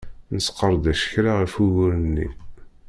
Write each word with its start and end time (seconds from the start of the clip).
Nesqerdec 0.35 1.01
kra 1.11 1.31
ɣef 1.39 1.53
ugur-nni. 1.63 2.27